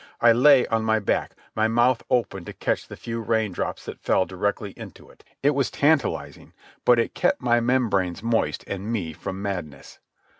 I 0.19 0.31
lay 0.31 0.65
on 0.65 0.83
my 0.83 0.97
back, 0.97 1.35
my 1.53 1.67
mouth 1.67 2.01
open 2.09 2.43
to 2.45 2.53
catch 2.53 2.87
the 2.87 2.95
few 2.95 3.21
rain 3.21 3.51
drops 3.51 3.85
that 3.85 4.01
fell 4.01 4.25
directly 4.25 4.71
into 4.75 5.11
it. 5.11 5.23
It 5.43 5.51
was 5.51 5.69
tantalizing, 5.69 6.53
but 6.85 6.97
it 6.97 7.13
kept 7.13 7.39
my 7.39 7.59
membranes 7.59 8.23
moist 8.23 8.63
and 8.65 8.91
me 8.91 9.13
from 9.13 9.43
madness. 9.43 9.99